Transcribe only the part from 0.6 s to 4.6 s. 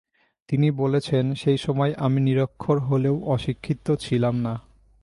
বলেছেন, "সেই সময় আমি নিরক্ষর হলেও অশিক্ষিত ছিলাম না।